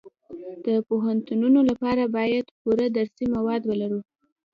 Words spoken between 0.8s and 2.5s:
پوهنتونونو لپاره باید